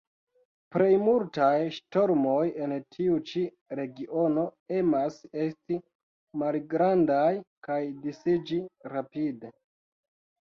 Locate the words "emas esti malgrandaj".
4.77-7.29